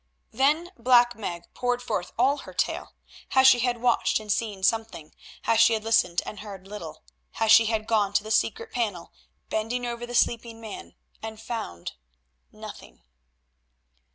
[0.31, 5.55] Then Black Meg poured forth all her tale—how she had watched and seen something, how
[5.55, 9.13] she had listened and heard little, how she had gone to the secret panel,
[9.49, 13.03] bending over the sleeping man, and found—nothing.